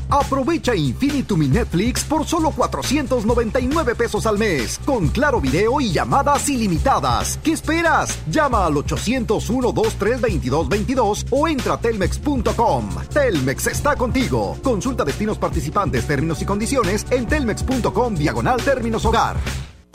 [0.09, 6.49] Aprovecha Infinitum y Netflix por solo 499 pesos al mes, con claro video y llamadas
[6.49, 7.39] ilimitadas.
[7.43, 8.17] ¿Qué esperas?
[8.29, 12.89] Llama al 801-232222 o entra a telmex.com.
[13.13, 14.57] Telmex está contigo.
[14.63, 19.37] Consulta destinos participantes, términos y condiciones en telmex.com diagonal términos hogar.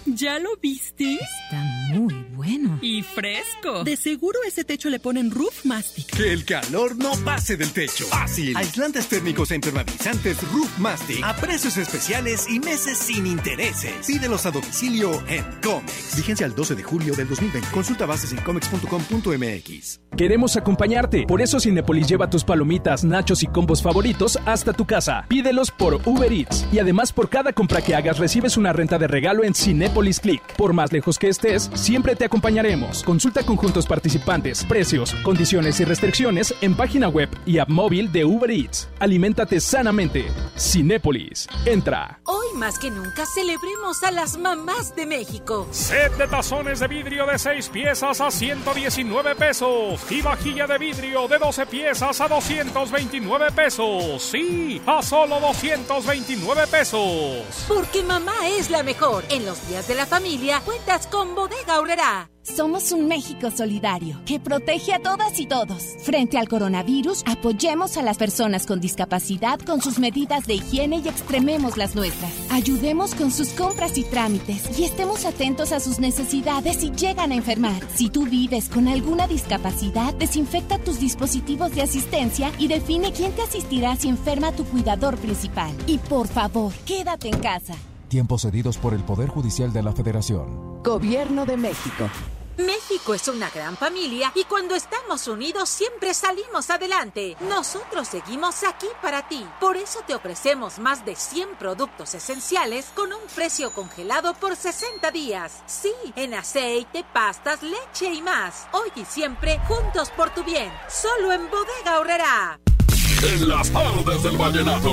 [0.05, 1.13] ¿Ya lo viste?
[1.13, 2.77] Está muy bueno.
[2.81, 3.85] Y fresco.
[3.85, 6.07] De seguro ese techo le ponen Roof Mastic.
[6.07, 8.05] Que el calor no pase del techo.
[8.07, 8.57] Fácil.
[8.57, 14.05] Aislantes térmicos e impermeabilizantes Roof Mastic a precios especiales y meses sin intereses.
[14.05, 16.17] Pídelos a domicilio en Comex.
[16.17, 17.69] Vigencia al 12 de julio del 2020.
[17.71, 20.01] Consulta bases en comex.com.mx.
[20.17, 21.25] Queremos acompañarte.
[21.27, 25.25] Por eso Cinepolis lleva tus palomitas, nachos y combos favoritos hasta tu casa.
[25.29, 26.67] Pídelos por Uber Eats.
[26.73, 30.41] Y además por cada compra que hagas recibes una renta de regalo en Cinepolis Click.
[30.57, 33.03] Por más lejos que estés, siempre te acompañaremos.
[33.03, 38.49] Consulta conjuntos participantes, precios, condiciones y restricciones en página web y app móvil de Uber
[38.49, 38.89] Eats.
[38.99, 40.25] Aliméntate sanamente.
[40.57, 41.47] Cinépolis.
[41.65, 42.19] Entra.
[42.25, 45.67] Hoy más que nunca celebremos a las mamás de México.
[45.71, 51.27] Set de tazones de vidrio de 6 piezas a 119 pesos y vajilla de vidrio
[51.27, 54.21] de 12 piezas a 229 pesos.
[54.21, 57.43] Sí, a solo 229 pesos.
[57.67, 59.23] Porque mamá es la mejor.
[59.29, 62.29] En los días de la familia, cuentas con Bodega Aurrera.
[62.43, 65.95] Somos un México solidario que protege a todas y todos.
[66.03, 71.07] Frente al coronavirus, apoyemos a las personas con discapacidad con sus medidas de higiene y
[71.07, 72.31] extrememos las nuestras.
[72.51, 77.35] Ayudemos con sus compras y trámites y estemos atentos a sus necesidades si llegan a
[77.35, 77.81] enfermar.
[77.95, 83.41] Si tú vives con alguna discapacidad, desinfecta tus dispositivos de asistencia y define quién te
[83.41, 85.71] asistirá si enferma tu cuidador principal.
[85.87, 87.75] Y por favor, quédate en casa.
[88.13, 90.83] Tiempos cedidos por el Poder Judicial de la Federación.
[90.83, 92.07] Gobierno de México.
[92.57, 97.35] México es una gran familia y cuando estamos unidos siempre salimos adelante.
[97.49, 99.43] Nosotros seguimos aquí para ti.
[99.59, 105.09] Por eso te ofrecemos más de 100 productos esenciales con un precio congelado por 60
[105.09, 105.63] días.
[105.65, 108.67] Sí, en aceite, pastas, leche y más.
[108.73, 110.71] Hoy y siempre juntos por tu bien.
[110.87, 112.59] Solo en Bodega Horrera.
[113.23, 114.91] En las tardes del vallenato.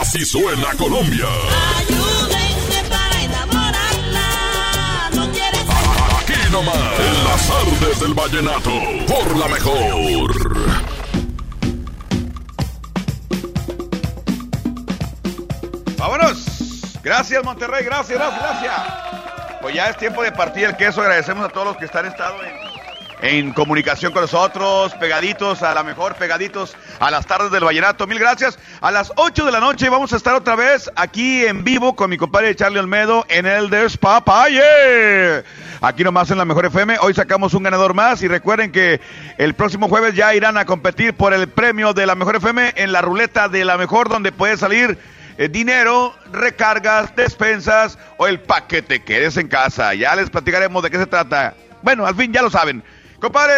[0.00, 1.28] Así suena Colombia.
[1.76, 2.39] Ayúdenme
[6.52, 6.74] Nomás.
[6.98, 8.70] En las tardes del vallenato.
[9.06, 11.00] Por la mejor.
[15.96, 16.98] ¡Vámonos!
[17.04, 17.84] Gracias, Monterrey.
[17.84, 18.72] Gracias, gracias, gracias.
[19.60, 21.02] Pues ya es tiempo de partir el queso.
[21.02, 22.36] Agradecemos a todos los que están estado
[23.22, 28.06] en, comunicación con nosotros, pegaditos a la mejor, pegaditos a las tardes del Vallenato.
[28.06, 28.58] Mil gracias.
[28.80, 32.10] A las 8 de la noche vamos a estar otra vez aquí en vivo con
[32.10, 35.44] mi compadre Charlie Olmedo en el Despapalle.
[35.82, 36.98] Aquí nomás en la mejor FM.
[37.00, 39.00] Hoy sacamos un ganador más y recuerden que
[39.38, 42.92] el próximo jueves ya irán a competir por el premio de la mejor FM en
[42.92, 44.98] la ruleta de la mejor donde puede salir
[45.38, 49.94] eh, dinero, recargas, despensas o el paquete quedes en casa.
[49.94, 51.54] Ya les platicaremos de qué se trata.
[51.80, 52.82] Bueno, al fin ya lo saben.
[53.18, 53.54] Compadre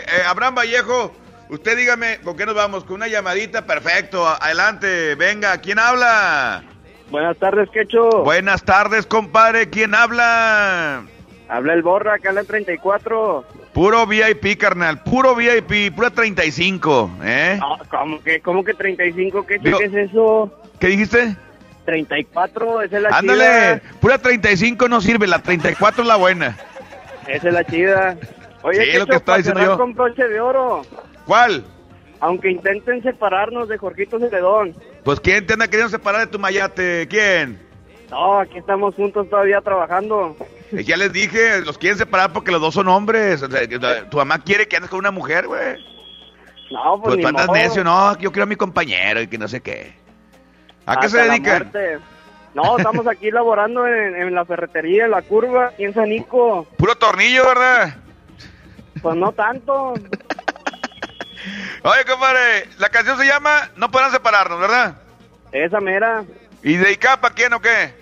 [0.00, 1.14] eh, Abraham Vallejo,
[1.48, 2.82] usted dígame, ¿con qué nos vamos?
[2.82, 3.66] ¿Con una llamadita?
[3.66, 6.64] Perfecto, adelante, venga, ¿quién habla?
[7.08, 8.24] Buenas tardes, Quecho.
[8.24, 11.04] Buenas tardes, compadre, ¿quién habla?
[11.48, 13.44] Habla el Borra, acá en la 34.
[13.72, 17.56] Puro VIP, carnal, puro VIP, pura 35, ¿eh?
[17.60, 19.46] No, ¿cómo que, cómo que 35?
[19.46, 20.50] ¿Qué, Digo- ¿Qué es eso?
[20.80, 21.36] ¿Qué dijiste?
[21.84, 23.82] 34, esa es la Ándale, chida.
[24.00, 26.56] pura 35 no sirve, la 34 es la buena.
[27.28, 28.16] Esa es la chida.
[28.62, 29.76] Oye, Sí, Quecho, lo que para diciendo yo.
[29.78, 30.82] con broche de oro.
[31.26, 31.64] ¿Cuál?
[32.18, 34.74] Aunque intenten separarnos de Jorgito Celedón.
[35.04, 37.06] Pues ¿quién te anda queriendo separar de tu mayate?
[37.08, 37.60] ¿Quién?
[38.10, 40.36] No, aquí estamos juntos todavía trabajando.
[40.72, 43.42] Eh, Ya les dije, los quieren separar porque los dos son hombres.
[43.42, 45.76] O sea, que la- tu mamá quiere que andes con una mujer, güey.
[46.70, 47.56] No, pues, Pues ni tú andas modo.
[47.56, 49.94] necio, no, yo quiero a mi compañero y que no sé qué.
[50.84, 51.70] ¿A qué se dedican?
[52.54, 56.66] No, estamos aquí laborando en, en la ferretería, en la curva, aquí en San Nico.
[56.78, 57.96] Puro tornillo, ¿verdad?
[59.02, 59.94] Pues no tanto.
[61.82, 64.96] Oye, compadre, la canción se llama No podrán separarnos, ¿verdad?
[65.52, 66.24] Esa mera.
[66.62, 67.94] ¿Y dedicada para quién o qué?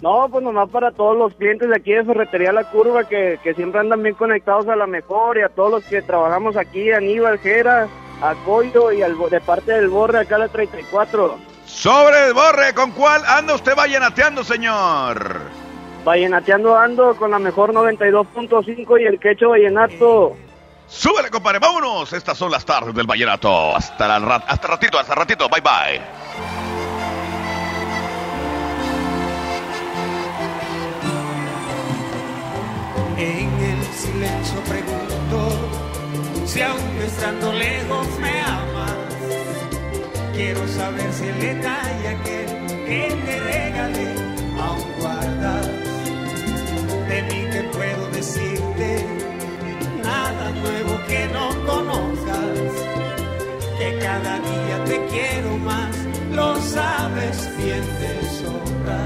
[0.00, 3.54] No, pues nomás para todos los clientes de aquí de Ferretería La Curva que, que
[3.54, 7.38] siempre andan bien conectados a la mejor y a todos los que trabajamos aquí, Aníbal,
[7.38, 7.86] Jera,
[8.20, 11.38] a Coyo y al, de parte del Borre acá a la 34.
[11.64, 15.40] Sobre borre, ¿con cuál anda usted vallenateando, señor?
[16.04, 20.36] Vallenateando ando con la mejor 92.5 y el quecho vallenato.
[20.88, 22.12] Súbele, compadre, vámonos.
[22.12, 23.74] Estas son las tardes del vallenato.
[23.74, 25.48] Hasta, la hasta ratito, hasta ratito.
[25.48, 26.71] Bye, bye.
[33.22, 35.38] Eso pregunto
[36.46, 38.96] si aún estando lejos me amas.
[40.34, 42.46] Quiero saber si el detalle aquel
[42.86, 44.08] que te regalé
[44.60, 45.66] aún guardas.
[47.08, 49.06] De mí te puedo decirte
[50.02, 52.58] nada nuevo que no conozcas.
[53.78, 55.96] Que cada día te quiero más,
[56.32, 59.00] lo sabes bien de sobra.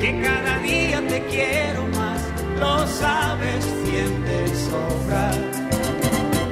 [0.00, 2.01] Que cada día te quiero más,
[2.62, 5.26] lo sabes bien de sobra.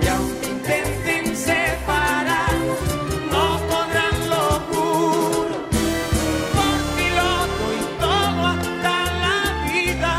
[0.02, 2.56] Y aunque intenten separar,
[3.34, 5.56] no podrán lo juro.
[6.56, 6.78] Por
[7.18, 9.38] lo doy todo hasta la
[9.70, 10.14] vida,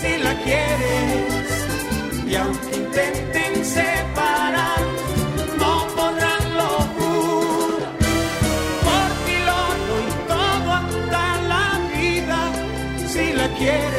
[0.00, 1.50] si la quieres.
[2.30, 4.82] Y aunque intenten separar,
[5.62, 7.86] no podrán lo juro.
[8.86, 9.10] Por
[9.48, 12.40] lo doy todo hasta la vida,
[13.12, 13.93] si la quieres.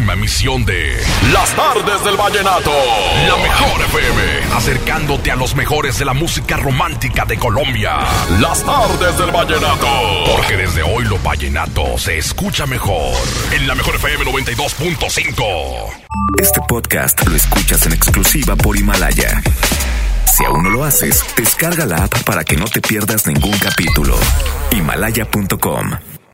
[0.00, 0.96] Próxima emisión de
[1.32, 2.72] Las tardes del vallenato.
[3.28, 7.98] La mejor FM, acercándote a los mejores de la música romántica de Colombia.
[8.40, 9.86] Las tardes del vallenato.
[10.34, 13.14] Porque desde hoy lo vallenato se escucha mejor.
[13.52, 15.44] En la mejor FM 92.5.
[16.38, 19.42] Este podcast lo escuchas en exclusiva por Himalaya.
[20.24, 24.16] Si aún no lo haces, descarga la app para que no te pierdas ningún capítulo.
[24.72, 26.09] Himalaya.com